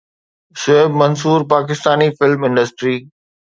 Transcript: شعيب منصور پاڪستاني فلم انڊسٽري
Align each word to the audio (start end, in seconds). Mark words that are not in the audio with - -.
شعيب 0.61 0.91
منصور 1.01 1.39
پاڪستاني 1.53 2.09
فلم 2.17 2.41
انڊسٽري 2.47 2.95